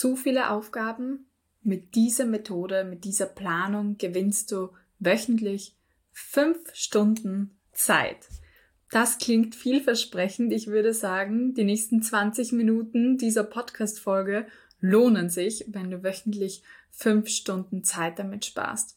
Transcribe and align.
zu 0.00 0.16
viele 0.16 0.48
Aufgaben. 0.48 1.26
Mit 1.60 1.94
dieser 1.94 2.24
Methode, 2.24 2.84
mit 2.84 3.04
dieser 3.04 3.26
Planung 3.26 3.98
gewinnst 3.98 4.50
du 4.50 4.70
wöchentlich 4.98 5.76
fünf 6.10 6.56
Stunden 6.72 7.60
Zeit. 7.72 8.16
Das 8.90 9.18
klingt 9.18 9.54
vielversprechend. 9.54 10.54
Ich 10.54 10.68
würde 10.68 10.94
sagen, 10.94 11.52
die 11.52 11.64
nächsten 11.64 12.00
20 12.00 12.52
Minuten 12.52 13.18
dieser 13.18 13.44
Podcast-Folge 13.44 14.46
lohnen 14.80 15.28
sich, 15.28 15.66
wenn 15.68 15.90
du 15.90 16.02
wöchentlich 16.02 16.62
fünf 16.90 17.28
Stunden 17.28 17.84
Zeit 17.84 18.18
damit 18.18 18.46
sparst. 18.46 18.96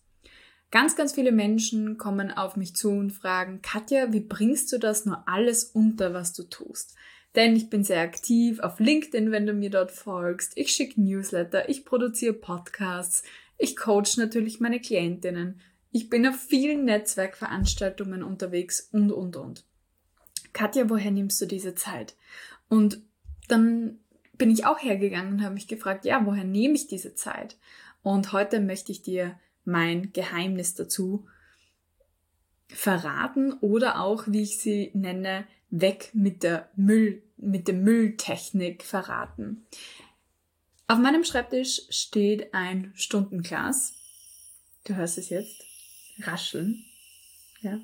Ganz, 0.71 0.95
ganz 0.95 1.11
viele 1.11 1.33
Menschen 1.33 1.97
kommen 1.97 2.31
auf 2.31 2.55
mich 2.55 2.77
zu 2.77 2.91
und 2.91 3.11
fragen, 3.11 3.61
Katja, 3.61 4.13
wie 4.13 4.21
bringst 4.21 4.71
du 4.71 4.77
das 4.77 5.05
nur 5.05 5.27
alles 5.27 5.65
unter, 5.65 6.13
was 6.13 6.31
du 6.31 6.43
tust? 6.43 6.95
Denn 7.35 7.55
ich 7.55 7.69
bin 7.69 7.83
sehr 7.83 8.01
aktiv 8.01 8.59
auf 8.59 8.79
LinkedIn, 8.79 9.31
wenn 9.31 9.47
du 9.47 9.53
mir 9.53 9.69
dort 9.69 9.91
folgst. 9.91 10.53
Ich 10.55 10.71
schicke 10.71 11.01
Newsletter, 11.01 11.67
ich 11.67 11.83
produziere 11.83 12.33
Podcasts, 12.33 13.23
ich 13.57 13.75
coach 13.75 14.17
natürlich 14.17 14.59
meine 14.59 14.79
Klientinnen. 14.79 15.59
Ich 15.91 16.09
bin 16.09 16.27
auf 16.27 16.35
vielen 16.35 16.85
Netzwerkveranstaltungen 16.85 18.23
unterwegs 18.23 18.89
und, 18.91 19.11
und, 19.11 19.35
und. 19.35 19.63
Katja, 20.51 20.89
woher 20.89 21.11
nimmst 21.11 21.41
du 21.41 21.45
diese 21.45 21.75
Zeit? 21.75 22.15
Und 22.69 22.99
dann 23.47 23.99
bin 24.37 24.51
ich 24.51 24.65
auch 24.65 24.81
hergegangen 24.81 25.33
und 25.33 25.43
habe 25.43 25.53
mich 25.53 25.67
gefragt, 25.67 26.05
ja, 26.05 26.25
woher 26.25 26.43
nehme 26.43 26.75
ich 26.75 26.87
diese 26.87 27.15
Zeit? 27.15 27.57
Und 28.01 28.33
heute 28.33 28.59
möchte 28.59 28.91
ich 28.91 29.01
dir 29.01 29.39
mein 29.65 30.11
Geheimnis 30.13 30.75
dazu 30.75 31.25
verraten 32.67 33.53
oder 33.53 34.01
auch, 34.01 34.25
wie 34.27 34.41
ich 34.41 34.59
sie 34.59 34.91
nenne, 34.93 35.45
weg 35.69 36.11
mit 36.13 36.43
der 36.43 36.69
Müll, 36.75 37.22
mit 37.37 37.67
der 37.67 37.75
Mülltechnik 37.75 38.83
verraten. 38.83 39.65
Auf 40.87 40.99
meinem 40.99 41.23
Schreibtisch 41.23 41.81
steht 41.89 42.53
ein 42.53 42.91
Stundenglas. 42.95 43.93
Du 44.85 44.95
hörst 44.95 45.17
es 45.17 45.29
jetzt 45.29 45.63
rascheln. 46.19 46.83
Ja. 47.61 47.79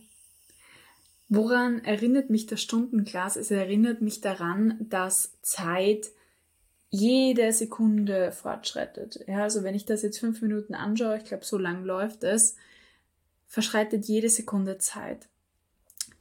Woran 1.30 1.84
erinnert 1.84 2.30
mich 2.30 2.48
das 2.48 2.62
Stundenglas? 2.62 3.36
Es 3.36 3.52
erinnert 3.52 4.02
mich 4.02 4.20
daran, 4.20 4.78
dass 4.90 5.38
Zeit 5.42 6.10
jede 6.90 7.54
Sekunde 7.54 8.32
fortschreitet. 8.32 9.24
Ja, 9.28 9.44
also 9.44 9.64
wenn 9.64 9.76
ich 9.76 9.86
das 9.86 10.02
jetzt 10.02 10.20
fünf 10.20 10.42
Minuten 10.42 10.74
anschaue, 10.74 11.18
ich 11.18 11.26
glaube, 11.26 11.46
so 11.46 11.58
lang 11.58 11.84
läuft 11.86 12.24
es, 12.24 12.56
verschreitet 13.46 14.06
jede 14.06 14.30
Sekunde 14.30 14.80
Zeit. 14.80 15.30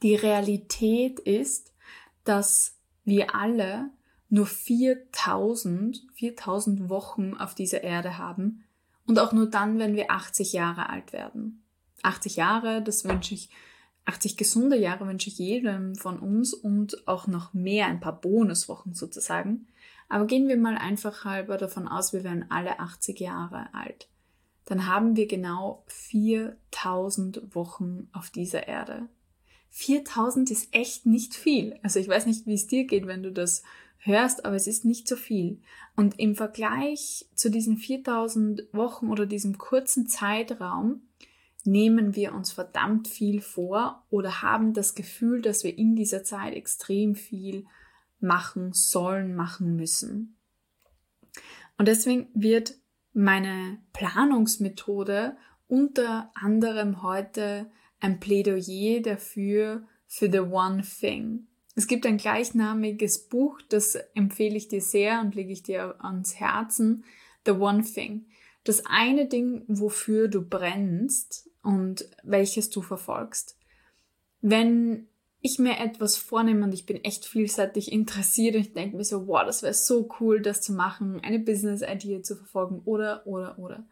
Die 0.03 0.15
Realität 0.15 1.19
ist, 1.19 1.73
dass 2.23 2.78
wir 3.05 3.35
alle 3.35 3.89
nur 4.29 4.45
4000, 4.45 6.03
4000 6.13 6.89
Wochen 6.89 7.33
auf 7.35 7.55
dieser 7.55 7.83
Erde 7.83 8.17
haben 8.17 8.63
und 9.07 9.19
auch 9.19 9.33
nur 9.33 9.49
dann, 9.49 9.79
wenn 9.79 9.95
wir 9.95 10.11
80 10.11 10.53
Jahre 10.53 10.89
alt 10.89 11.13
werden. 11.13 11.63
80 12.03 12.35
Jahre, 12.35 12.81
das 12.81 13.03
wünsche 13.05 13.33
ich, 13.33 13.49
80 14.05 14.37
gesunde 14.37 14.77
Jahre 14.77 15.07
wünsche 15.07 15.29
ich 15.29 15.37
jedem 15.37 15.95
von 15.95 16.19
uns 16.19 16.53
und 16.53 17.07
auch 17.07 17.27
noch 17.27 17.53
mehr, 17.53 17.87
ein 17.87 17.99
paar 17.99 18.19
Bonuswochen 18.19 18.93
sozusagen. 18.93 19.67
Aber 20.07 20.25
gehen 20.25 20.47
wir 20.47 20.57
mal 20.57 20.77
einfach 20.77 21.25
halber 21.25 21.57
davon 21.57 21.87
aus, 21.87 22.13
wir 22.13 22.23
wären 22.23 22.45
alle 22.49 22.79
80 22.79 23.19
Jahre 23.19 23.73
alt. 23.73 24.07
Dann 24.65 24.87
haben 24.87 25.15
wir 25.15 25.27
genau 25.27 25.83
4000 25.87 27.55
Wochen 27.55 28.09
auf 28.13 28.29
dieser 28.29 28.67
Erde. 28.67 29.07
4000 29.69 30.51
ist 30.51 30.73
echt 30.73 31.05
nicht 31.05 31.35
viel. 31.35 31.79
Also 31.83 31.99
ich 31.99 32.07
weiß 32.07 32.25
nicht, 32.25 32.45
wie 32.45 32.53
es 32.53 32.67
dir 32.67 32.85
geht, 32.85 33.07
wenn 33.07 33.23
du 33.23 33.31
das 33.31 33.63
hörst, 33.99 34.45
aber 34.45 34.55
es 34.55 34.67
ist 34.67 34.85
nicht 34.85 35.07
so 35.07 35.15
viel. 35.15 35.61
Und 35.95 36.19
im 36.19 36.35
Vergleich 36.35 37.27
zu 37.35 37.51
diesen 37.51 37.77
4000 37.77 38.73
Wochen 38.73 39.09
oder 39.09 39.25
diesem 39.25 39.57
kurzen 39.57 40.07
Zeitraum 40.07 41.01
nehmen 41.65 42.15
wir 42.15 42.33
uns 42.33 42.51
verdammt 42.51 43.07
viel 43.07 43.41
vor 43.41 44.05
oder 44.09 44.41
haben 44.41 44.73
das 44.73 44.95
Gefühl, 44.95 45.41
dass 45.41 45.63
wir 45.63 45.77
in 45.77 45.95
dieser 45.95 46.23
Zeit 46.23 46.53
extrem 46.53 47.15
viel 47.15 47.65
machen 48.19 48.73
sollen, 48.73 49.35
machen 49.35 49.75
müssen. 49.75 50.37
Und 51.77 51.87
deswegen 51.87 52.27
wird 52.33 52.75
meine 53.13 53.79
Planungsmethode 53.93 55.37
unter 55.67 56.31
anderem 56.33 57.03
heute 57.03 57.69
ein 57.99 58.19
Plädoyer 58.19 59.01
dafür 59.01 59.87
für 60.07 60.31
The 60.31 60.39
One 60.39 60.83
Thing. 60.83 61.47
Es 61.75 61.87
gibt 61.87 62.05
ein 62.05 62.17
gleichnamiges 62.17 63.29
Buch, 63.29 63.61
das 63.69 63.95
empfehle 64.13 64.57
ich 64.57 64.67
dir 64.67 64.81
sehr 64.81 65.21
und 65.21 65.35
lege 65.35 65.51
ich 65.51 65.63
dir 65.63 65.95
ans 66.03 66.35
Herzen. 66.35 67.05
The 67.45 67.51
One 67.51 67.83
Thing. 67.83 68.25
Das 68.63 68.85
eine 68.85 69.27
Ding, 69.27 69.63
wofür 69.67 70.27
du 70.27 70.41
brennst 70.41 71.49
und 71.63 72.09
welches 72.23 72.69
du 72.69 72.81
verfolgst. 72.81 73.57
Wenn 74.41 75.07
ich 75.41 75.57
mir 75.57 75.79
etwas 75.79 76.17
vornehme 76.17 76.65
und 76.65 76.73
ich 76.73 76.85
bin 76.85 77.03
echt 77.03 77.25
vielseitig 77.25 77.91
interessiert 77.91 78.55
und 78.55 78.61
ich 78.61 78.73
denke 78.73 78.97
mir 78.97 79.05
so, 79.05 79.27
wow, 79.27 79.43
das 79.45 79.63
wäre 79.63 79.73
so 79.73 80.09
cool, 80.19 80.41
das 80.41 80.61
zu 80.61 80.73
machen, 80.73 81.21
eine 81.23 81.39
Business-Idee 81.39 82.21
zu 82.21 82.35
verfolgen 82.35 82.81
oder, 82.83 83.25
oder, 83.25 83.57
oder, 83.57 83.87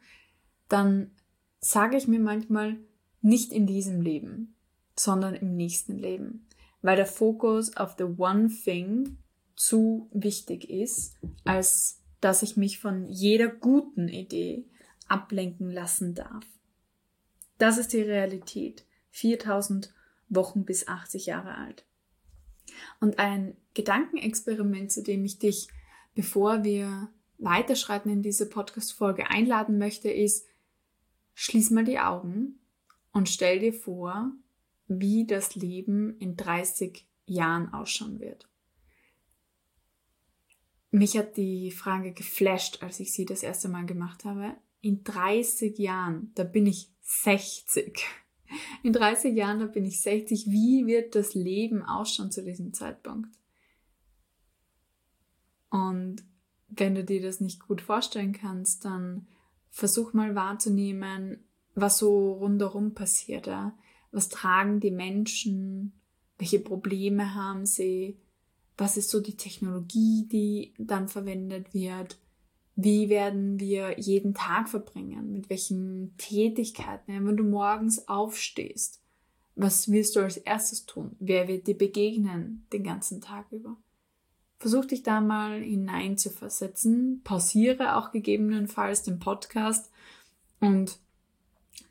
dann 0.68 1.12
sage 1.60 1.96
ich 1.96 2.08
mir 2.08 2.20
manchmal, 2.20 2.78
nicht 3.22 3.52
in 3.52 3.68
diesem 3.68 4.02
Leben, 4.02 4.56
sondern 4.96 5.36
im 5.36 5.56
nächsten 5.56 5.98
Leben, 5.98 6.48
weil 6.82 6.96
der 6.96 7.06
Fokus 7.06 7.76
auf 7.78 7.96
the 7.98 8.06
one 8.06 8.50
thing 8.50 9.18
zu 9.56 10.10
wichtig 10.14 10.70
ist, 10.70 11.16
als 11.44 12.02
dass 12.22 12.44
ich 12.44 12.58
mich 12.58 12.80
von 12.80 13.08
jeder 13.10 13.48
guten 13.48 14.08
Idee 14.08 14.66
ablenken 15.08 15.72
lassen 15.72 16.16
darf. 16.16 16.46
Das 17.58 17.78
ist 17.78 17.94
die 17.94 18.02
Realität. 18.02 18.86
4000 19.12 19.94
Wochen 20.30 20.66
bis 20.66 20.88
80 20.88 21.26
Jahre 21.26 21.56
alt. 21.56 21.86
Und 23.00 23.18
ein 23.18 23.56
Gedankenexperiment, 23.74 24.92
zu 24.92 25.02
dem 25.02 25.26
ich 25.26 25.40
dich, 25.40 25.70
bevor 26.14 26.64
wir 26.64 27.10
weiterschreiten 27.40 28.12
in 28.12 28.22
diese 28.22 28.48
Podcast-Folge 28.48 29.30
einladen 29.30 29.78
möchte, 29.78 30.10
ist, 30.10 30.46
schließ 31.34 31.72
mal 31.72 31.86
die 31.86 32.00
Augen 32.00 32.60
und 33.18 33.30
stell 33.30 33.58
dir 33.58 33.74
vor, 33.74 34.32
wie 34.88 35.26
das 35.26 35.56
Leben 35.56 36.16
in 36.20 36.38
30 36.38 37.08
Jahren 37.26 37.74
ausschauen 37.74 38.20
wird. 38.20 38.48
Mich 40.92 41.18
hat 41.18 41.36
die 41.36 41.72
Frage 41.72 42.14
geflasht, 42.14 42.84
als 42.84 43.00
ich 43.00 43.12
sie 43.12 43.26
das 43.26 43.42
erste 43.42 43.70
Mal 43.70 43.88
gemacht 43.88 44.24
habe. 44.24 44.56
In 44.82 45.04
30 45.04 45.80
Jahren, 45.80 46.32
da 46.36 46.44
bin 46.44 46.68
ich 46.68 46.92
60. 47.02 48.06
In 48.84 48.94
30 48.94 49.36
Jahren, 49.36 49.62
da 49.62 49.66
bin 49.66 49.84
ich 49.84 50.00
60. 50.00 50.46
Wie 50.46 50.86
wird 50.86 51.16
das 51.16 51.34
Leben 51.34 51.82
ausschauen 51.82 52.30
zu 52.30 52.44
diesem 52.44 52.72
Zeitpunkt? 52.72 53.36
Und 55.72 56.24
wenn 56.68 56.94
du 56.94 57.04
dir 57.04 57.24
das 57.24 57.42
nicht 57.42 57.68
gut 57.68 57.82
vorstellen 57.82 58.32
kannst, 58.32 58.86
dann 58.86 59.28
versuch 59.72 60.14
mal 60.14 60.36
wahrzunehmen, 60.36 61.47
was 61.78 62.00
so 62.00 62.34
rundherum 62.34 62.94
passiert. 62.94 63.48
Ja? 63.48 63.74
Was 64.12 64.30
tragen 64.30 64.80
die 64.80 64.92
Menschen? 64.92 65.94
Welche 66.38 66.60
Probleme 66.60 67.36
haben 67.36 67.66
sie? 67.66 68.18
Was 68.78 68.98
ist 68.98 69.10
so 69.10 69.22
die 69.22 69.38
Technologie, 69.38 70.28
die 70.32 70.74
dann 70.78 71.08
verwendet 71.08 71.74
wird? 71.74 72.18
Wie 72.76 73.10
werden 73.10 73.60
wir 73.60 74.00
jeden 74.00 74.34
Tag 74.34 74.70
verbringen? 74.70 75.32
Mit 75.32 75.50
welchen 75.50 76.16
Tätigkeiten? 76.18 77.26
Wenn 77.26 77.38
du 77.38 77.44
morgens 77.44 78.08
aufstehst, 78.08 79.02
was 79.56 79.92
wirst 79.92 80.16
du 80.16 80.20
als 80.20 80.38
erstes 80.38 80.86
tun? 80.86 81.16
Wer 81.20 81.48
wird 81.48 81.66
dir 81.66 81.78
begegnen 81.78 82.68
den 82.72 82.84
ganzen 82.84 83.22
Tag 83.22 83.52
über? 83.52 83.78
Versuch 84.60 84.86
dich 84.86 85.02
da 85.02 85.22
mal 85.22 85.62
hinein 85.62 86.18
zu 86.18 86.30
versetzen. 86.30 87.22
Pausiere 87.24 87.96
auch 87.96 88.12
gegebenenfalls 88.12 89.02
den 89.02 89.18
Podcast 89.18 89.92
und 90.60 91.00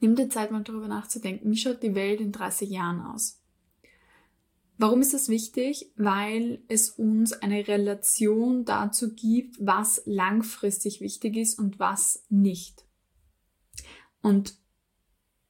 nimm 0.00 0.16
dir 0.16 0.28
Zeit, 0.28 0.50
mal 0.50 0.62
darüber 0.62 0.88
nachzudenken. 0.88 1.50
Wie 1.50 1.56
schaut 1.56 1.82
die 1.82 1.94
Welt 1.94 2.20
in 2.20 2.32
30 2.32 2.70
Jahren 2.70 3.00
aus? 3.00 3.40
Warum 4.78 5.00
ist 5.00 5.14
das 5.14 5.28
wichtig? 5.28 5.90
Weil 5.96 6.62
es 6.69 6.90
uns 6.90 7.32
eine 7.32 7.66
Relation 7.66 8.64
dazu 8.64 9.14
gibt, 9.14 9.56
was 9.58 10.02
langfristig 10.04 11.00
wichtig 11.00 11.37
ist 11.37 11.58
und 11.58 11.78
was 11.78 12.25
nicht. 12.28 12.84
Und, 14.20 14.54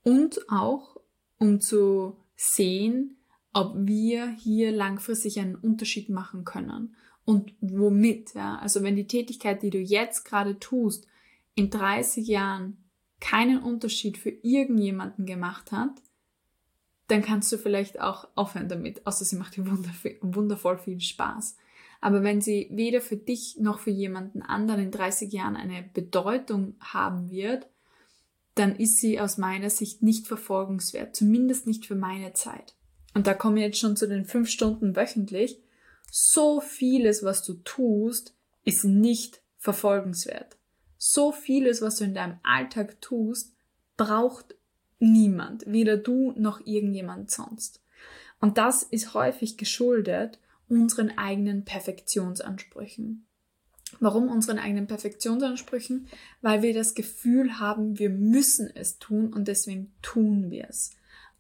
und 0.03 0.49
auch, 0.49 0.97
um 1.39 1.61
zu 1.61 2.17
sehen, 2.37 3.17
ob 3.53 3.75
wir 3.77 4.29
hier 4.29 4.71
langfristig 4.71 5.41
einen 5.41 5.57
Unterschied 5.57 6.09
machen 6.09 6.45
können 6.45 6.95
und 7.25 7.55
womit. 7.61 8.35
Ja? 8.35 8.59
Also 8.59 8.83
wenn 8.83 8.97
die 8.97 9.09
Tätigkeit, 9.09 9.63
die 9.63 9.71
du 9.71 9.79
jetzt 9.79 10.25
gerade 10.25 10.59
tust, 10.59 11.07
in 11.55 11.71
30 11.71 12.29
Jahren 12.29 12.77
keinen 13.21 13.63
Unterschied 13.63 14.19
für 14.19 14.31
irgendjemanden 14.31 15.27
gemacht 15.27 15.73
hat, 15.73 16.03
dann 17.09 17.23
kannst 17.23 17.51
du 17.53 17.59
vielleicht 17.59 18.01
auch 18.01 18.29
aufhören 18.35 18.69
damit, 18.69 19.07
außer 19.07 19.25
sie 19.25 19.37
macht 19.37 19.57
dir 19.57 19.67
wundervoll 19.67 20.79
viel 20.79 21.01
Spaß. 21.01 21.57
Aber 22.01 22.23
wenn 22.23 22.41
sie 22.41 22.69
weder 22.73 23.01
für 23.01 23.17
dich 23.17 23.57
noch 23.59 23.79
für 23.79 23.91
jemanden 23.91 24.43
anderen 24.43 24.83
in 24.83 24.91
30 24.91 25.33
Jahren 25.33 25.57
eine 25.57 25.83
Bedeutung 25.95 26.75
haben 26.81 27.31
wird, 27.31 27.69
dann 28.55 28.77
ist 28.77 29.01
sie 29.01 29.21
aus 29.21 29.39
meiner 29.39 29.71
Sicht 29.71 30.03
nicht 30.03 30.27
verfolgenswert, 30.27 31.15
zumindest 31.15 31.67
nicht 31.67 31.87
für 31.87 31.95
meine 31.95 32.33
Zeit. 32.33 32.75
Und 33.15 33.27
da 33.27 33.35
komme 33.35 33.61
ich 33.61 33.67
jetzt 33.67 33.79
schon 33.79 33.97
zu 33.97 34.09
den 34.09 34.25
fünf 34.25 34.49
Stunden 34.49 34.97
wöchentlich. 34.97 35.59
So 36.11 36.61
vieles, 36.61 37.23
was 37.23 37.43
du 37.43 37.55
tust, 37.65 38.35
ist 38.65 38.85
nicht 38.85 39.43
verfolgenswert. 39.59 40.56
So 41.09 41.31
vieles, 41.31 41.83
was 41.83 41.99
du 41.99 42.05
in 42.05 42.15
deinem 42.15 42.41
Alltag 42.43 43.01
tust, 43.01 43.55
braucht 43.97 44.57
niemand, 44.99 45.65
weder 45.65 45.97
du 45.97 46.33
noch 46.33 46.67
irgendjemand 46.67 47.31
sonst. 47.31 47.81
Und 48.41 48.59
das 48.59 48.83
ist 48.83 49.15
häufig 49.15 49.57
geschuldet 49.57 50.41
unseren 50.69 51.17
eigenen 51.17 51.65
Perfektionsansprüchen. 51.65 53.25
Warum 54.01 54.29
unseren 54.29 54.59
eigenen 54.59 54.89
Perfektionsansprüchen? 54.89 56.09
Weil 56.43 56.63
wir 56.63 56.75
das 56.75 56.97
Gefühl 56.97 57.61
haben, 57.61 58.01
wir 58.01 58.11
müssen 58.11 58.69
es 58.75 58.99
tun 58.99 59.33
und 59.33 59.47
deswegen 59.47 59.95
tun 60.03 60.51
wir 60.51 60.67
es. 60.69 60.91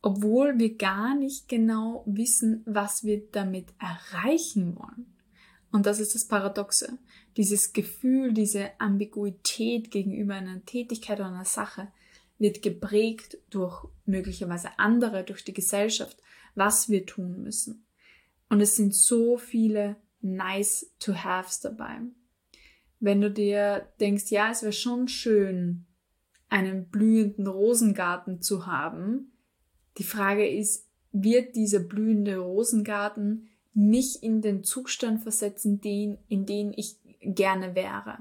Obwohl 0.01 0.61
wir 0.61 0.77
gar 0.77 1.17
nicht 1.17 1.49
genau 1.49 2.05
wissen, 2.07 2.63
was 2.67 3.03
wir 3.03 3.21
damit 3.33 3.67
erreichen 3.81 4.77
wollen. 4.77 5.07
Und 5.73 5.87
das 5.87 5.99
ist 5.99 6.15
das 6.15 6.25
Paradoxe. 6.25 6.99
Dieses 7.37 7.73
Gefühl, 7.73 8.33
diese 8.33 8.71
Ambiguität 8.81 9.91
gegenüber 9.91 10.35
einer 10.35 10.65
Tätigkeit 10.65 11.19
oder 11.19 11.29
einer 11.29 11.45
Sache 11.45 11.89
wird 12.39 12.63
geprägt 12.63 13.39
durch 13.51 13.87
möglicherweise 14.05 14.79
andere, 14.79 15.25
durch 15.25 15.45
die 15.45 15.55
Gesellschaft, 15.55 16.17
was 16.55 16.89
wir 16.89 17.05
tun 17.05 17.43
müssen. 17.43 17.85
Und 18.49 18.61
es 18.61 18.77
sind 18.77 18.95
so 18.95 19.37
viele 19.37 19.97
nice 20.21 20.91
to 20.99 21.15
haves 21.15 21.61
dabei. 21.61 22.01
Wenn 23.01 23.21
du 23.21 23.31
dir 23.31 23.89
denkst, 24.01 24.31
ja, 24.31 24.51
es 24.51 24.63
wäre 24.63 24.73
schon 24.73 25.09
schön, 25.09 25.85
einen 26.49 26.87
blühenden 26.87 27.47
Rosengarten 27.47 28.41
zu 28.41 28.67
haben, 28.67 29.33
die 29.99 30.05
Frage 30.05 30.49
ist, 30.49 30.87
wird 31.13 31.57
dieser 31.57 31.81
blühende 31.81 32.39
Rosengarten 32.39 33.49
mich 33.75 34.23
in 34.23 34.41
den 34.41 34.65
Zustand 34.65 35.23
versetzen, 35.23 35.81
den, 35.81 36.19
in 36.29 36.47
den 36.47 36.73
ich 36.75 36.97
gerne 37.35 37.75
wäre? 37.75 38.19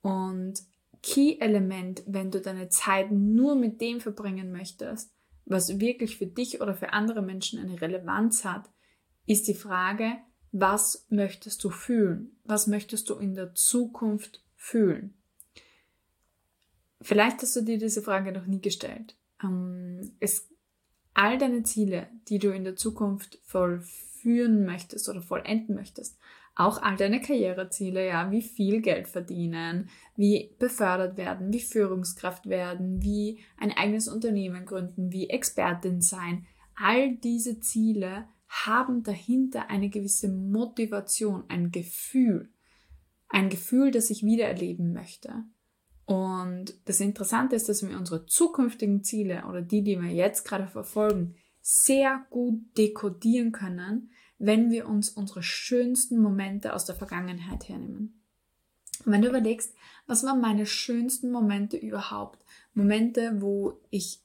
Und 0.00 0.62
Key-Element, 1.02 2.04
wenn 2.06 2.30
du 2.30 2.40
deine 2.40 2.68
Zeit 2.68 3.10
nur 3.10 3.56
mit 3.56 3.80
dem 3.80 4.00
verbringen 4.00 4.52
möchtest, 4.52 5.12
was 5.44 5.80
wirklich 5.80 6.16
für 6.16 6.26
dich 6.26 6.60
oder 6.60 6.74
für 6.74 6.92
andere 6.92 7.22
Menschen 7.22 7.58
eine 7.58 7.80
Relevanz 7.80 8.44
hat, 8.44 8.70
ist 9.26 9.48
die 9.48 9.54
Frage, 9.54 10.18
was 10.52 11.06
möchtest 11.08 11.64
du 11.64 11.70
fühlen? 11.70 12.36
Was 12.44 12.66
möchtest 12.66 13.08
du 13.08 13.14
in 13.14 13.34
der 13.34 13.54
Zukunft 13.54 14.44
fühlen? 14.54 15.14
Vielleicht 17.00 17.42
hast 17.42 17.56
du 17.56 17.62
dir 17.62 17.78
diese 17.78 18.02
Frage 18.02 18.32
noch 18.32 18.46
nie 18.46 18.60
gestellt. 18.60 19.16
Ähm, 19.42 20.12
es, 20.20 20.48
all 21.14 21.38
deine 21.38 21.64
Ziele, 21.64 22.08
die 22.28 22.38
du 22.38 22.50
in 22.50 22.64
der 22.64 22.76
Zukunft 22.76 23.40
vollführen 23.42 24.64
möchtest 24.64 25.08
oder 25.08 25.22
vollenden 25.22 25.74
möchtest, 25.74 26.18
auch 26.54 26.82
all 26.82 26.96
deine 26.96 27.20
Karriereziele, 27.20 28.06
ja, 28.06 28.30
wie 28.30 28.42
viel 28.42 28.82
Geld 28.82 29.08
verdienen, 29.08 29.88
wie 30.16 30.54
befördert 30.58 31.16
werden, 31.16 31.52
wie 31.52 31.60
Führungskraft 31.60 32.46
werden, 32.46 33.02
wie 33.02 33.40
ein 33.56 33.72
eigenes 33.72 34.08
Unternehmen 34.08 34.66
gründen, 34.66 35.12
wie 35.12 35.30
Expertin 35.30 36.02
sein. 36.02 36.46
All 36.74 37.16
diese 37.16 37.60
Ziele 37.60 38.28
haben 38.48 39.02
dahinter 39.02 39.70
eine 39.70 39.88
gewisse 39.88 40.28
Motivation, 40.28 41.44
ein 41.48 41.70
Gefühl, 41.70 42.50
ein 43.28 43.48
Gefühl, 43.48 43.90
das 43.90 44.10
ich 44.10 44.22
wiedererleben 44.22 44.92
möchte. 44.92 45.44
Und 46.04 46.74
das 46.84 47.00
Interessante 47.00 47.56
ist, 47.56 47.70
dass 47.70 47.86
wir 47.86 47.96
unsere 47.96 48.26
zukünftigen 48.26 49.02
Ziele 49.02 49.44
oder 49.48 49.62
die, 49.62 49.82
die 49.82 49.98
wir 49.98 50.10
jetzt 50.10 50.44
gerade 50.44 50.66
verfolgen, 50.66 51.36
sehr 51.62 52.26
gut 52.28 52.60
dekodieren 52.76 53.52
können, 53.52 54.10
wenn 54.44 54.72
wir 54.72 54.88
uns 54.88 55.08
unsere 55.08 55.40
schönsten 55.44 56.18
Momente 56.18 56.74
aus 56.74 56.84
der 56.84 56.96
Vergangenheit 56.96 57.68
hernehmen. 57.68 58.20
Und 59.04 59.12
wenn 59.12 59.22
du 59.22 59.28
überlegst, 59.28 59.72
was 60.08 60.24
waren 60.24 60.40
meine 60.40 60.66
schönsten 60.66 61.30
Momente 61.30 61.76
überhaupt? 61.76 62.44
Momente, 62.74 63.40
wo 63.40 63.80
ich 63.90 64.20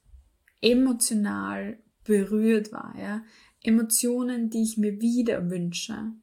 emotional 0.59 1.77
berührt 2.03 2.71
war, 2.71 2.95
ja? 2.99 3.23
Emotionen, 3.61 4.49
die 4.49 4.63
ich 4.63 4.77
mir 4.77 5.01
wieder 5.01 5.51
wünsche. 5.51 6.13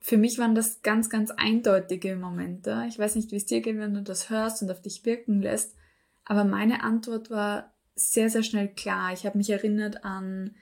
Für 0.00 0.16
mich 0.16 0.38
waren 0.38 0.56
das 0.56 0.82
ganz, 0.82 1.08
ganz 1.08 1.30
eindeutige 1.30 2.16
Momente. 2.16 2.84
Ich 2.88 2.98
weiß 2.98 3.14
nicht, 3.14 3.30
wie 3.30 3.36
es 3.36 3.46
dir 3.46 3.60
geht, 3.60 3.78
wenn 3.78 3.94
du 3.94 4.02
das 4.02 4.30
hörst 4.30 4.62
und 4.62 4.70
auf 4.72 4.82
dich 4.82 5.04
wirken 5.04 5.40
lässt. 5.40 5.76
Aber 6.24 6.44
meine 6.44 6.82
Antwort 6.82 7.30
war 7.30 7.72
sehr, 7.94 8.30
sehr 8.30 8.42
schnell 8.42 8.68
klar. 8.68 9.12
Ich 9.12 9.26
habe 9.26 9.38
mich 9.38 9.50
erinnert 9.50 10.04
an 10.04 10.56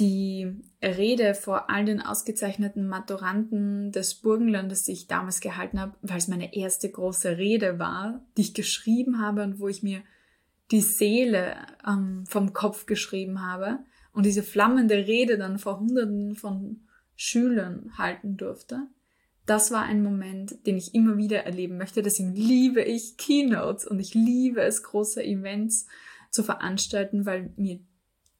die 0.00 0.50
Rede 0.82 1.34
vor 1.34 1.70
all 1.70 1.84
den 1.84 2.00
ausgezeichneten 2.00 2.88
Maturanten 2.88 3.92
des 3.92 4.14
Burgenlandes, 4.14 4.84
die 4.84 4.92
ich 4.92 5.06
damals 5.06 5.40
gehalten 5.40 5.78
habe, 5.78 5.94
weil 6.00 6.16
es 6.16 6.28
meine 6.28 6.54
erste 6.54 6.90
große 6.90 7.36
Rede 7.36 7.78
war, 7.78 8.24
die 8.36 8.42
ich 8.42 8.54
geschrieben 8.54 9.20
habe 9.20 9.42
und 9.42 9.60
wo 9.60 9.68
ich 9.68 9.82
mir 9.82 10.02
die 10.70 10.80
Seele 10.80 11.56
ähm, 11.86 12.24
vom 12.26 12.52
Kopf 12.52 12.86
geschrieben 12.86 13.46
habe 13.46 13.80
und 14.12 14.24
diese 14.24 14.42
flammende 14.42 15.06
Rede 15.06 15.36
dann 15.36 15.58
vor 15.58 15.78
Hunderten 15.78 16.34
von 16.34 16.80
Schülern 17.14 17.92
halten 17.98 18.36
durfte. 18.36 18.86
Das 19.44 19.70
war 19.70 19.82
ein 19.82 20.02
Moment, 20.02 20.66
den 20.66 20.76
ich 20.76 20.94
immer 20.94 21.16
wieder 21.16 21.44
erleben 21.44 21.76
möchte. 21.76 22.02
Deswegen 22.02 22.34
liebe 22.34 22.82
ich 22.82 23.16
Keynotes 23.16 23.86
und 23.86 24.00
ich 24.00 24.14
liebe 24.14 24.62
es, 24.62 24.82
große 24.82 25.22
Events 25.22 25.86
zu 26.30 26.42
veranstalten, 26.42 27.26
weil 27.26 27.52
mir 27.56 27.80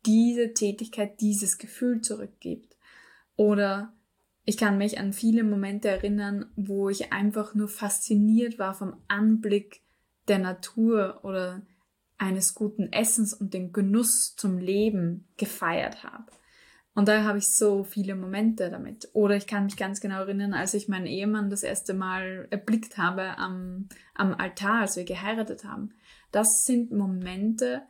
diese 0.06 0.52
Tätigkeit 0.52 1.20
dieses 1.20 1.58
Gefühl 1.58 2.00
zurückgibt. 2.00 2.76
Oder 3.36 3.92
ich 4.44 4.56
kann 4.56 4.78
mich 4.78 4.98
an 4.98 5.12
viele 5.12 5.44
Momente 5.44 5.88
erinnern, 5.88 6.46
wo 6.56 6.88
ich 6.88 7.12
einfach 7.12 7.54
nur 7.54 7.68
fasziniert 7.68 8.58
war 8.58 8.74
vom 8.74 8.94
Anblick 9.08 9.82
der 10.28 10.38
Natur 10.38 11.20
oder 11.22 11.62
eines 12.18 12.54
guten 12.54 12.92
Essens 12.92 13.32
und 13.32 13.54
den 13.54 13.72
Genuss 13.72 14.34
zum 14.36 14.58
Leben 14.58 15.28
gefeiert 15.36 16.04
habe. 16.04 16.26
Und 16.94 17.08
da 17.08 17.24
habe 17.24 17.38
ich 17.38 17.46
so 17.48 17.84
viele 17.84 18.14
Momente 18.14 18.68
damit. 18.68 19.08
Oder 19.12 19.36
ich 19.36 19.46
kann 19.46 19.64
mich 19.64 19.76
ganz 19.76 20.00
genau 20.00 20.20
erinnern, 20.20 20.52
als 20.52 20.74
ich 20.74 20.88
meinen 20.88 21.06
Ehemann 21.06 21.48
das 21.48 21.62
erste 21.62 21.94
Mal 21.94 22.46
erblickt 22.50 22.98
habe 22.98 23.38
am, 23.38 23.88
am 24.14 24.34
Altar, 24.34 24.80
als 24.80 24.96
wir 24.96 25.04
geheiratet 25.04 25.64
haben. 25.64 25.94
Das 26.32 26.64
sind 26.64 26.90
Momente, 26.90 27.82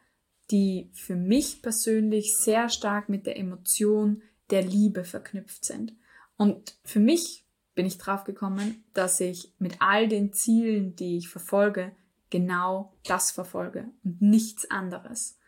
die 0.50 0.90
für 0.92 1.16
mich 1.16 1.62
persönlich 1.62 2.36
sehr 2.36 2.68
stark 2.68 3.08
mit 3.08 3.26
der 3.26 3.36
Emotion 3.38 4.22
der 4.50 4.62
Liebe 4.62 5.04
verknüpft 5.04 5.64
sind. 5.64 5.94
Und 6.36 6.76
für 6.84 7.00
mich 7.00 7.44
bin 7.74 7.86
ich 7.86 7.98
drauf 7.98 8.24
gekommen, 8.24 8.84
dass 8.94 9.20
ich 9.20 9.52
mit 9.58 9.76
all 9.80 10.08
den 10.08 10.32
Zielen, 10.32 10.96
die 10.96 11.18
ich 11.18 11.28
verfolge, 11.28 11.92
genau 12.30 12.92
das 13.04 13.30
verfolge 13.30 13.88
und 14.04 14.20
nichts 14.20 14.70
anderes. 14.70 15.38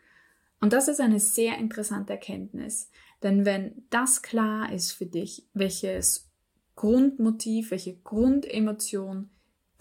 Und 0.61 0.71
das 0.73 0.87
ist 0.87 1.01
eine 1.01 1.19
sehr 1.19 1.57
interessante 1.57 2.13
Erkenntnis, 2.13 2.89
denn 3.21 3.45
wenn 3.45 3.83
das 3.89 4.21
klar 4.21 4.71
ist 4.71 4.91
für 4.91 5.05
dich, 5.05 5.47
welches 5.53 6.29
Grundmotiv, 6.75 7.71
welche 7.71 7.95
Grundemotion 7.97 9.29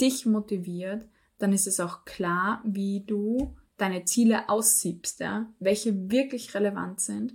dich 0.00 0.26
motiviert, 0.26 1.08
dann 1.38 1.52
ist 1.52 1.66
es 1.66 1.80
auch 1.80 2.04
klar, 2.04 2.62
wie 2.64 3.04
du 3.06 3.56
deine 3.82 4.04
Ziele 4.04 4.48
aussiebst, 4.48 5.20
ja, 5.20 5.52
welche 5.58 6.10
wirklich 6.10 6.54
relevant 6.54 7.00
sind, 7.00 7.34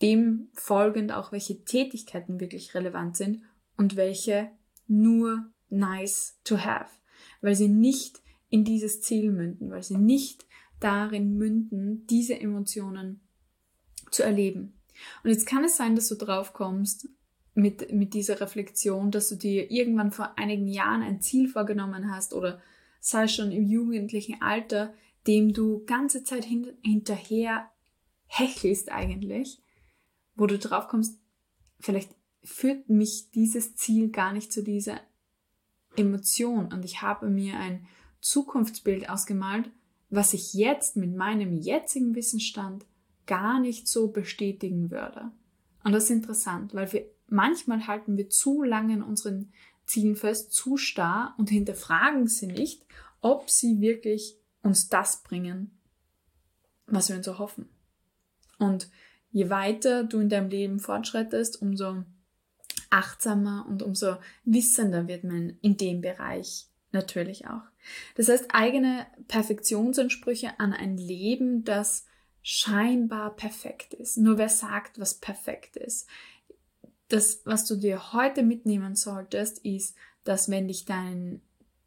dem 0.00 0.48
folgend 0.54 1.12
auch 1.12 1.32
welche 1.32 1.64
Tätigkeiten 1.64 2.40
wirklich 2.40 2.74
relevant 2.74 3.16
sind 3.16 3.42
und 3.76 3.96
welche 3.96 4.50
nur 4.86 5.46
nice 5.68 6.38
to 6.44 6.58
have, 6.58 6.90
weil 7.40 7.54
sie 7.54 7.68
nicht 7.68 8.22
in 8.50 8.64
dieses 8.64 9.00
Ziel 9.00 9.32
münden, 9.32 9.70
weil 9.70 9.82
sie 9.82 9.96
nicht 9.96 10.46
darin 10.78 11.36
münden, 11.36 12.06
diese 12.06 12.38
Emotionen 12.38 13.20
zu 14.10 14.22
erleben. 14.22 14.74
Und 15.24 15.30
jetzt 15.30 15.46
kann 15.46 15.64
es 15.64 15.76
sein, 15.76 15.96
dass 15.96 16.08
du 16.08 16.14
drauf 16.16 16.52
kommst 16.52 17.08
mit, 17.54 17.92
mit 17.92 18.14
dieser 18.14 18.40
Reflexion, 18.40 19.10
dass 19.10 19.28
du 19.28 19.36
dir 19.36 19.70
irgendwann 19.70 20.12
vor 20.12 20.38
einigen 20.38 20.68
Jahren 20.68 21.02
ein 21.02 21.20
Ziel 21.20 21.48
vorgenommen 21.48 22.10
hast 22.10 22.34
oder 22.34 22.60
sei 23.00 23.26
schon 23.26 23.50
im 23.50 23.66
jugendlichen 23.66 24.40
Alter, 24.42 24.94
dem 25.26 25.52
du 25.52 25.84
ganze 25.84 26.24
Zeit 26.24 26.44
hin 26.44 26.72
hinterher 26.82 27.70
hechelst 28.26 28.90
eigentlich, 28.90 29.62
wo 30.34 30.46
du 30.46 30.58
drauf 30.58 30.88
kommst, 30.88 31.18
vielleicht 31.78 32.14
führt 32.42 32.88
mich 32.88 33.30
dieses 33.30 33.76
Ziel 33.76 34.10
gar 34.10 34.32
nicht 34.32 34.52
zu 34.52 34.62
dieser 34.62 35.00
Emotion 35.96 36.72
und 36.72 36.84
ich 36.84 37.02
habe 37.02 37.28
mir 37.28 37.58
ein 37.58 37.86
Zukunftsbild 38.20 39.10
ausgemalt, 39.10 39.70
was 40.08 40.32
ich 40.32 40.54
jetzt 40.54 40.96
mit 40.96 41.14
meinem 41.14 41.56
jetzigen 41.58 42.14
Wissensstand 42.14 42.86
gar 43.26 43.60
nicht 43.60 43.88
so 43.88 44.08
bestätigen 44.08 44.90
würde. 44.90 45.30
Und 45.84 45.92
das 45.92 46.04
ist 46.04 46.10
interessant, 46.10 46.74
weil 46.74 46.92
wir 46.92 47.06
manchmal 47.28 47.86
halten 47.86 48.16
wir 48.16 48.28
zu 48.28 48.62
lange 48.62 48.94
in 48.94 49.02
unseren 49.02 49.52
Zielen 49.84 50.16
fest, 50.16 50.52
zu 50.52 50.76
starr 50.76 51.34
und 51.38 51.50
hinterfragen 51.50 52.28
sie 52.28 52.46
nicht, 52.46 52.86
ob 53.20 53.50
sie 53.50 53.80
wirklich 53.80 54.38
uns 54.62 54.88
das 54.88 55.22
bringen, 55.22 55.78
was 56.86 57.08
wir 57.08 57.16
uns 57.16 57.26
erhoffen. 57.26 57.68
Und 58.58 58.88
je 59.30 59.50
weiter 59.50 60.04
du 60.04 60.20
in 60.20 60.28
deinem 60.28 60.50
Leben 60.50 60.78
fortschreitest, 60.78 61.60
umso 61.60 62.04
achtsamer 62.90 63.66
und 63.68 63.82
umso 63.82 64.16
wissender 64.44 65.08
wird 65.08 65.24
man 65.24 65.58
in 65.62 65.76
dem 65.76 66.00
Bereich 66.00 66.66
natürlich 66.92 67.46
auch. 67.46 67.62
Das 68.14 68.28
heißt, 68.28 68.48
eigene 68.52 69.06
Perfektionsansprüche 69.28 70.60
an 70.60 70.72
ein 70.72 70.96
Leben, 70.96 71.64
das 71.64 72.04
scheinbar 72.42 73.34
perfekt 73.34 73.94
ist. 73.94 74.18
Nur 74.18 74.36
wer 74.36 74.48
sagt, 74.48 75.00
was 75.00 75.14
perfekt 75.14 75.76
ist. 75.76 76.08
Das, 77.08 77.40
was 77.44 77.64
du 77.66 77.76
dir 77.76 78.12
heute 78.12 78.42
mitnehmen 78.42 78.94
solltest, 78.94 79.58
ist, 79.64 79.96
dass 80.24 80.50
wenn 80.50 80.68
dich 80.68 80.84
dein, 80.84 81.40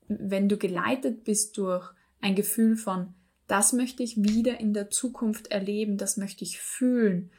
wenn 0.07 0.49
du 0.49 0.57
geleitet 0.57 1.23
bist 1.23 1.57
durch 1.57 1.93
ein 2.25 2.33
Gefühl 2.33 2.75
von, 2.75 3.13
das 3.45 3.71
möchte 3.71 4.01
ich 4.01 4.17
wieder 4.17 4.59
in 4.59 4.73
der 4.73 4.89
Zukunft 4.89 5.47
erleben, 5.51 5.97
das 5.97 6.17
möchte 6.17 6.43
ich 6.43 6.59
fühlen, 6.59 7.29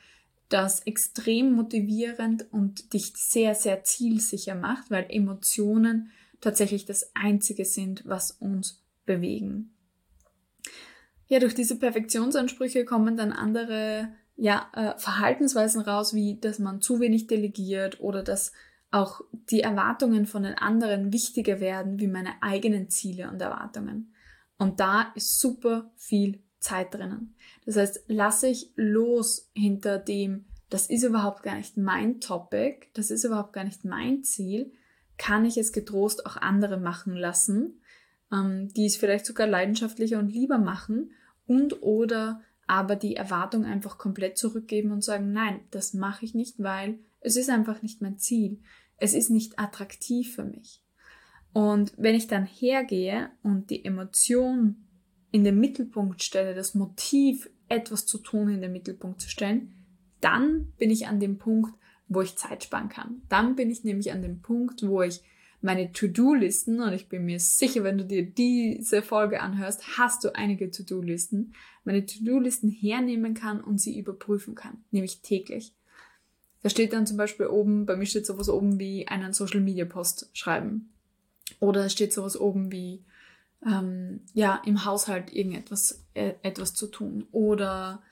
das 0.48 0.86
extrem 0.86 1.52
motivierend 1.52 2.46
und 2.52 2.92
dich 2.92 3.12
sehr, 3.16 3.56
sehr 3.56 3.82
zielsicher 3.82 4.54
macht, 4.54 4.92
weil 4.92 5.06
Emotionen 5.08 6.12
tatsächlich 6.40 6.84
das 6.84 7.10
Einzige 7.16 7.64
sind, 7.64 8.04
was 8.06 8.30
uns 8.30 8.80
bewegen. 9.06 9.72
Ja, 11.26 11.40
durch 11.40 11.56
diese 11.56 11.76
Perfektionsansprüche 11.80 12.84
kommen 12.84 13.16
dann 13.16 13.32
andere 13.32 14.10
ja, 14.36 14.70
äh, 14.72 14.96
Verhaltensweisen 15.00 15.80
raus, 15.80 16.14
wie 16.14 16.38
dass 16.38 16.60
man 16.60 16.80
zu 16.80 17.00
wenig 17.00 17.26
delegiert 17.26 17.98
oder 17.98 18.22
dass 18.22 18.52
auch 18.92 19.22
die 19.50 19.62
Erwartungen 19.62 20.26
von 20.26 20.44
den 20.44 20.54
anderen 20.54 21.12
wichtiger 21.12 21.58
werden 21.58 21.98
wie 21.98 22.06
meine 22.06 22.40
eigenen 22.40 22.88
Ziele 22.88 23.28
und 23.28 23.42
Erwartungen. 23.42 24.12
Und 24.58 24.80
da 24.80 25.12
ist 25.14 25.38
super 25.38 25.90
viel 25.96 26.42
Zeit 26.58 26.94
drinnen. 26.94 27.34
Das 27.64 27.76
heißt, 27.76 28.04
lasse 28.08 28.48
ich 28.48 28.72
los 28.76 29.50
hinter 29.54 29.98
dem, 29.98 30.46
das 30.70 30.88
ist 30.88 31.04
überhaupt 31.04 31.42
gar 31.42 31.56
nicht 31.56 31.76
mein 31.76 32.20
Topic, 32.20 32.88
das 32.94 33.10
ist 33.10 33.24
überhaupt 33.24 33.52
gar 33.52 33.64
nicht 33.64 33.84
mein 33.84 34.24
Ziel, 34.24 34.72
kann 35.18 35.44
ich 35.44 35.56
es 35.56 35.72
getrost 35.72 36.26
auch 36.26 36.36
andere 36.36 36.78
machen 36.78 37.14
lassen, 37.14 37.80
ähm, 38.32 38.68
die 38.74 38.86
es 38.86 38.96
vielleicht 38.96 39.26
sogar 39.26 39.46
leidenschaftlicher 39.46 40.18
und 40.18 40.28
lieber 40.28 40.58
machen 40.58 41.12
und 41.46 41.82
oder 41.82 42.40
aber 42.66 42.96
die 42.96 43.14
Erwartung 43.14 43.64
einfach 43.64 43.96
komplett 43.96 44.36
zurückgeben 44.38 44.90
und 44.90 45.04
sagen, 45.04 45.32
nein, 45.32 45.60
das 45.70 45.94
mache 45.94 46.24
ich 46.24 46.34
nicht, 46.34 46.60
weil 46.60 46.98
es 47.20 47.36
ist 47.36 47.48
einfach 47.48 47.82
nicht 47.82 48.02
mein 48.02 48.18
Ziel. 48.18 48.60
Es 48.96 49.14
ist 49.14 49.30
nicht 49.30 49.58
attraktiv 49.58 50.34
für 50.34 50.44
mich. 50.44 50.82
Und 51.56 51.94
wenn 51.96 52.14
ich 52.14 52.26
dann 52.26 52.44
hergehe 52.44 53.30
und 53.42 53.70
die 53.70 53.82
Emotion 53.82 54.76
in 55.30 55.42
den 55.42 55.58
Mittelpunkt 55.58 56.22
stelle, 56.22 56.54
das 56.54 56.74
Motiv, 56.74 57.48
etwas 57.66 58.04
zu 58.04 58.18
tun, 58.18 58.50
in 58.50 58.60
den 58.60 58.72
Mittelpunkt 58.72 59.22
zu 59.22 59.30
stellen, 59.30 59.72
dann 60.20 60.74
bin 60.76 60.90
ich 60.90 61.06
an 61.06 61.18
dem 61.18 61.38
Punkt, 61.38 61.72
wo 62.08 62.20
ich 62.20 62.36
Zeit 62.36 62.64
sparen 62.64 62.90
kann. 62.90 63.22
Dann 63.30 63.56
bin 63.56 63.70
ich 63.70 63.84
nämlich 63.84 64.12
an 64.12 64.20
dem 64.20 64.42
Punkt, 64.42 64.86
wo 64.86 65.00
ich 65.00 65.22
meine 65.62 65.92
To-Do-Listen, 65.92 66.82
und 66.82 66.92
ich 66.92 67.08
bin 67.08 67.24
mir 67.24 67.40
sicher, 67.40 67.82
wenn 67.84 67.96
du 67.96 68.04
dir 68.04 68.30
diese 68.30 69.00
Folge 69.00 69.40
anhörst, 69.40 69.96
hast 69.96 70.24
du 70.24 70.34
einige 70.34 70.70
To-Do-Listen, 70.70 71.54
meine 71.84 72.04
To-Do-Listen 72.04 72.68
hernehmen 72.68 73.32
kann 73.32 73.62
und 73.62 73.80
sie 73.80 73.98
überprüfen 73.98 74.54
kann, 74.54 74.84
nämlich 74.90 75.22
täglich. 75.22 75.72
Da 76.62 76.68
steht 76.68 76.92
dann 76.92 77.06
zum 77.06 77.16
Beispiel 77.16 77.46
oben, 77.46 77.86
bei 77.86 77.96
mir 77.96 78.04
steht 78.04 78.26
sowas 78.26 78.50
oben 78.50 78.78
wie 78.78 79.08
einen 79.08 79.32
Social-Media-Post 79.32 80.28
schreiben. 80.34 80.90
Oder 81.60 81.88
steht 81.88 82.12
sowas 82.12 82.38
oben 82.38 82.70
wie, 82.70 83.04
ähm, 83.64 84.20
ja, 84.34 84.60
im 84.64 84.84
Haushalt 84.84 85.32
irgendetwas 85.32 86.04
äh, 86.14 86.34
etwas 86.42 86.74
zu 86.74 86.86
tun. 86.86 87.26
Oder 87.32 88.02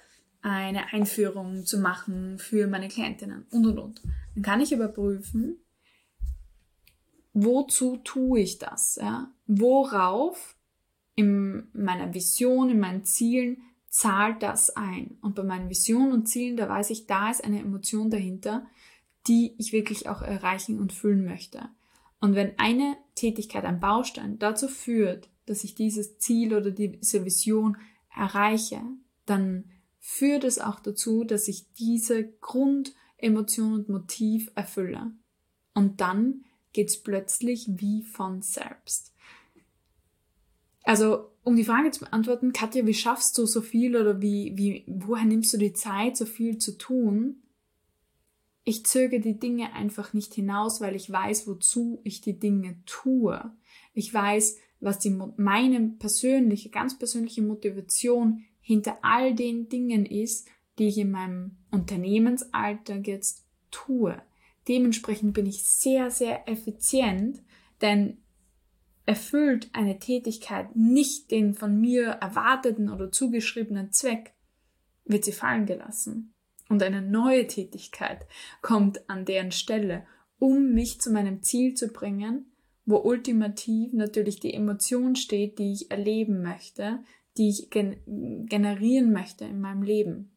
eine 0.43 0.93
Einführung 0.93 1.65
zu 1.65 1.79
machen 1.79 2.39
für 2.39 2.67
meine 2.67 2.89
Klientinnen 2.89 3.47
und 3.51 3.67
und 3.67 3.79
und. 3.79 4.03
Dann 4.35 4.43
kann 4.43 4.61
ich 4.61 4.73
überprüfen, 4.73 5.57
wozu 7.33 7.97
tue 7.99 8.41
ich 8.41 8.59
das? 8.59 8.97
Ja? 9.01 9.33
Worauf 9.47 10.57
in 11.15 11.69
meiner 11.73 12.13
Vision, 12.13 12.69
in 12.69 12.79
meinen 12.79 13.05
Zielen 13.05 13.63
zahlt 13.89 14.43
das 14.43 14.69
ein? 14.71 15.17
Und 15.23 15.35
bei 15.35 15.45
meinen 15.45 15.71
Visionen 15.71 16.13
und 16.13 16.27
Zielen, 16.27 16.57
da 16.59 16.69
weiß 16.69 16.91
ich, 16.91 17.07
da 17.07 17.31
ist 17.31 17.43
eine 17.43 17.61
Emotion 17.61 18.11
dahinter, 18.11 18.67
die 19.27 19.55
ich 19.57 19.73
wirklich 19.73 20.09
auch 20.09 20.21
erreichen 20.21 20.79
und 20.79 20.93
füllen 20.93 21.25
möchte. 21.25 21.71
Und 22.25 22.37
wenn 22.37 22.59
eine 22.59 22.97
Tätigkeit, 23.17 23.67
ein 23.67 23.81
Baustein 23.81 24.39
dazu 24.39 24.67
führt, 24.67 25.29
dass 25.45 25.63
ich 25.63 25.75
dieses 25.75 26.17
Ziel 26.17 26.55
oder 26.55 26.71
diese 26.71 27.27
Vision 27.27 27.77
erreiche, 28.17 28.81
dann 29.27 29.67
führt 29.99 30.45
es 30.45 30.59
auch 30.59 30.81
dazu, 30.81 31.25
dass 31.25 31.49
ich 31.49 31.71
diese 31.75 32.27
Grundemotion 32.41 33.75
und 33.75 33.91
Motiv 33.91 34.51
erfülle. 34.55 35.13
Und 35.75 36.01
dann 36.01 36.47
geht's 36.73 36.97
plötzlich 36.97 37.67
wie 37.69 38.05
von 38.05 38.41
selbst. 38.41 39.13
Also, 40.83 41.31
um 41.43 41.57
die 41.57 41.65
Frage 41.65 41.91
zu 41.91 42.07
beantworten, 42.07 42.55
Katja, 42.55 42.87
wie 42.87 42.95
schaffst 42.95 43.37
du 43.37 43.45
so 43.45 43.61
viel 43.61 43.97
oder 43.97 44.23
wie, 44.23 44.57
wie, 44.57 44.85
woher 44.87 45.27
nimmst 45.27 45.53
du 45.53 45.59
die 45.59 45.75
Zeit, 45.75 46.17
so 46.17 46.25
viel 46.25 46.57
zu 46.57 46.79
tun? 46.79 47.43
Ich 48.65 48.87
zöge 48.87 49.21
die 49.21 49.39
Dinge 49.39 49.75
einfach 49.75 50.15
nicht 50.15 50.35
hinaus, 50.35 50.81
weil 50.81 50.97
ich 50.97 51.11
weiß, 51.11 51.47
wozu 51.47 52.01
ich 52.03 52.23
die 52.23 52.39
Dinge 52.39 52.79
tue. 52.87 53.53
Ich 53.93 54.13
weiß, 54.13 54.57
was 54.81 54.99
die, 54.99 55.17
meine 55.37 55.81
persönliche, 55.99 56.71
ganz 56.71 56.99
persönliche 56.99 57.43
Motivation 57.43 58.45
hinter 58.61 58.99
all 59.03 59.35
den 59.35 59.69
Dingen 59.69 60.07
ist, 60.07 60.49
die 60.79 60.89
ich 60.89 60.99
in 60.99 61.11
meinem 61.11 61.57
Unternehmensalltag 61.71 63.07
jetzt 63.07 63.45
tue. 63.71 64.21
Dementsprechend 64.69 65.35
bin 65.35 65.47
ich 65.47 65.65
sehr, 65.65 66.11
sehr 66.11 66.49
effizient, 66.49 67.43
denn 67.81 68.19
erfüllt 69.07 69.69
eine 69.73 69.99
Tätigkeit 69.99 70.75
nicht 70.75 71.31
den 71.31 71.55
von 71.55 71.79
mir 71.79 72.07
erwarteten 72.09 72.91
oder 72.91 73.13
zugeschriebenen 73.13 73.93
Zweck, 73.93 74.33
wird 75.05 75.25
sie 75.25 75.33
fallen 75.33 75.67
gelassen. 75.67 76.34
Und 76.75 76.83
eine 76.83 77.03
neue 77.03 77.47
Tätigkeit 77.47 78.27
kommt 78.61 79.09
an 79.09 79.25
deren 79.25 79.53
Stelle, 79.53 80.05
um 80.41 80.73
mich 80.73 81.01
zu 81.01 81.13
meinem 81.13 81.41
Ziel 81.41 81.75
zu 81.75 81.87
bringen, 81.87 82.47
wo 82.85 82.97
ultimativ 82.97 83.93
natürlich 83.93 84.41
die 84.41 84.53
Emotion 84.53 85.15
steht, 85.15 85.61
die 85.61 85.71
ich 85.71 85.93
erleben 85.93 86.43
möchte, 86.43 86.99
die 87.37 87.49
ich 87.49 87.71
gen 87.71 88.47
generieren 88.49 89.13
möchte 89.13 89.45
in 89.45 89.61
meinem 89.61 89.85
Leben. 89.85 90.37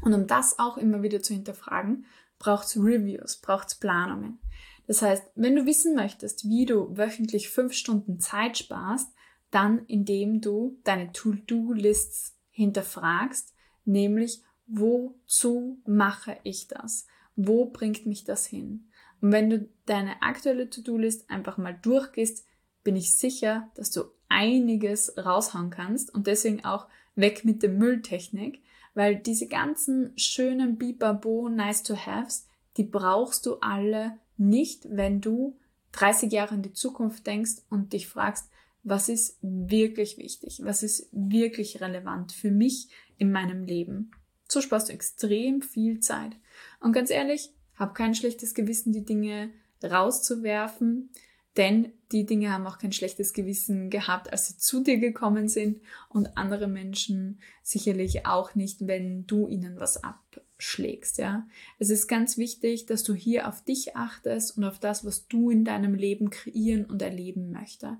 Und 0.00 0.14
um 0.14 0.26
das 0.26 0.58
auch 0.58 0.78
immer 0.78 1.02
wieder 1.02 1.20
zu 1.20 1.34
hinterfragen, 1.34 2.06
braucht 2.38 2.64
es 2.64 2.78
Reviews, 2.78 3.36
braucht 3.36 3.68
es 3.68 3.74
Planungen. 3.74 4.38
Das 4.86 5.02
heißt, 5.02 5.24
wenn 5.34 5.56
du 5.56 5.66
wissen 5.66 5.94
möchtest, 5.94 6.48
wie 6.48 6.64
du 6.64 6.96
wöchentlich 6.96 7.50
fünf 7.50 7.74
Stunden 7.74 8.18
Zeit 8.18 8.56
sparst, 8.56 9.12
dann 9.50 9.84
indem 9.88 10.40
du 10.40 10.78
deine 10.84 11.12
To-Do-Lists 11.12 12.34
hinterfragst, 12.48 13.52
nämlich 13.84 14.42
wozu 14.70 15.80
mache 15.86 16.36
ich 16.44 16.68
das? 16.68 17.06
Wo 17.36 17.66
bringt 17.66 18.06
mich 18.06 18.24
das 18.24 18.46
hin? 18.46 18.88
Und 19.20 19.32
wenn 19.32 19.50
du 19.50 19.68
deine 19.86 20.22
aktuelle 20.22 20.70
To-Do-List 20.70 21.30
einfach 21.30 21.58
mal 21.58 21.78
durchgehst, 21.82 22.46
bin 22.82 22.96
ich 22.96 23.14
sicher, 23.14 23.68
dass 23.74 23.90
du 23.90 24.04
einiges 24.28 25.16
raushauen 25.18 25.70
kannst 25.70 26.14
und 26.14 26.26
deswegen 26.26 26.64
auch 26.64 26.88
weg 27.16 27.44
mit 27.44 27.62
der 27.62 27.70
Mülltechnik, 27.70 28.62
weil 28.94 29.16
diese 29.16 29.48
ganzen 29.48 30.12
schönen 30.16 30.78
Bibabo 30.78 31.48
nice 31.48 31.82
to 31.82 31.96
haves, 31.96 32.46
die 32.76 32.84
brauchst 32.84 33.44
du 33.46 33.56
alle 33.56 34.18
nicht, 34.36 34.86
wenn 34.88 35.20
du 35.20 35.58
30 35.92 36.32
Jahre 36.32 36.54
in 36.54 36.62
die 36.62 36.72
Zukunft 36.72 37.26
denkst 37.26 37.62
und 37.68 37.92
dich 37.92 38.06
fragst, 38.06 38.48
was 38.82 39.08
ist 39.08 39.38
wirklich 39.42 40.16
wichtig, 40.16 40.60
was 40.64 40.82
ist 40.82 41.08
wirklich 41.12 41.80
relevant 41.80 42.32
für 42.32 42.50
mich 42.50 42.88
in 43.18 43.30
meinem 43.30 43.64
Leben. 43.64 44.12
So 44.50 44.60
sparst 44.60 44.88
du 44.88 44.92
extrem 44.92 45.62
viel 45.62 46.00
Zeit. 46.00 46.32
Und 46.80 46.92
ganz 46.92 47.10
ehrlich, 47.10 47.52
hab 47.76 47.94
kein 47.94 48.14
schlechtes 48.14 48.54
Gewissen, 48.54 48.92
die 48.92 49.04
Dinge 49.04 49.50
rauszuwerfen. 49.82 51.10
Denn 51.56 51.92
die 52.12 52.26
Dinge 52.26 52.52
haben 52.52 52.66
auch 52.66 52.78
kein 52.78 52.92
schlechtes 52.92 53.32
Gewissen 53.32 53.90
gehabt, 53.90 54.32
als 54.32 54.48
sie 54.48 54.56
zu 54.56 54.82
dir 54.82 54.98
gekommen 54.98 55.48
sind 55.48 55.82
und 56.08 56.36
andere 56.36 56.68
Menschen 56.68 57.40
sicherlich 57.62 58.26
auch 58.26 58.54
nicht, 58.54 58.86
wenn 58.86 59.26
du 59.26 59.48
ihnen 59.48 59.78
was 59.80 60.02
abschlägst, 60.02 61.18
ja. 61.18 61.46
Es 61.78 61.90
ist 61.90 62.06
ganz 62.06 62.38
wichtig, 62.38 62.86
dass 62.86 63.02
du 63.02 63.14
hier 63.14 63.48
auf 63.48 63.64
dich 63.64 63.96
achtest 63.96 64.56
und 64.56 64.64
auf 64.64 64.78
das, 64.78 65.04
was 65.04 65.26
du 65.26 65.50
in 65.50 65.64
deinem 65.64 65.94
Leben 65.94 66.30
kreieren 66.30 66.84
und 66.84 67.02
erleben 67.02 67.50
möchtest. 67.50 67.98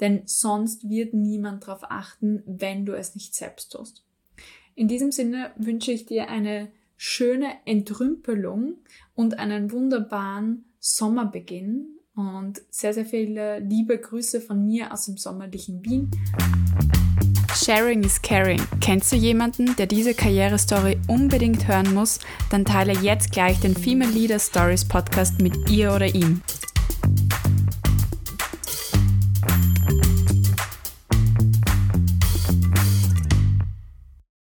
Denn 0.00 0.22
sonst 0.26 0.88
wird 0.88 1.14
niemand 1.14 1.64
darauf 1.64 1.84
achten, 1.84 2.42
wenn 2.46 2.84
du 2.84 2.96
es 2.96 3.14
nicht 3.14 3.34
selbst 3.34 3.72
tust. 3.72 4.04
In 4.78 4.86
diesem 4.86 5.10
Sinne 5.10 5.50
wünsche 5.56 5.90
ich 5.90 6.06
dir 6.06 6.28
eine 6.28 6.68
schöne 6.96 7.48
Entrümpelung 7.64 8.74
und 9.16 9.36
einen 9.36 9.72
wunderbaren 9.72 10.66
Sommerbeginn 10.78 11.98
und 12.14 12.62
sehr, 12.70 12.94
sehr 12.94 13.04
viele 13.04 13.58
liebe 13.58 13.98
Grüße 13.98 14.40
von 14.40 14.64
mir 14.64 14.92
aus 14.92 15.06
dem 15.06 15.16
sommerlichen 15.16 15.84
Wien. 15.84 16.12
Sharing 17.56 18.04
is 18.04 18.22
caring. 18.22 18.62
Kennst 18.80 19.10
du 19.10 19.16
jemanden, 19.16 19.74
der 19.74 19.86
diese 19.86 20.14
Karrierestory 20.14 20.96
unbedingt 21.08 21.66
hören 21.66 21.92
muss? 21.92 22.20
Dann 22.52 22.64
teile 22.64 22.92
jetzt 23.00 23.32
gleich 23.32 23.58
den 23.58 23.74
Female 23.74 24.12
Leader 24.12 24.38
Stories 24.38 24.84
Podcast 24.84 25.42
mit 25.42 25.68
ihr 25.68 25.92
oder 25.92 26.14
ihm. 26.14 26.40